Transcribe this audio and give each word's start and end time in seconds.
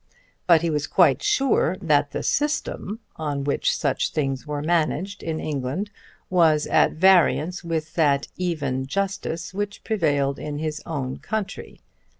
But 0.47 0.63
he 0.63 0.71
was 0.71 0.87
quite 0.87 1.21
sure 1.21 1.77
that 1.79 2.09
the 2.09 2.23
system 2.23 3.01
on 3.17 3.43
which 3.43 3.77
such 3.77 4.09
things 4.13 4.47
were 4.47 4.63
managed 4.63 5.21
in 5.21 5.39
England 5.39 5.91
was 6.27 6.65
at 6.65 6.93
variance 6.93 7.63
with 7.63 7.93
that 7.93 8.27
even 8.35 8.87
justice 8.87 9.53
which 9.53 9.83
prevailed 9.83 10.39
in 10.39 10.57
his 10.57 10.81
own 10.87 11.17
country! 11.19 11.81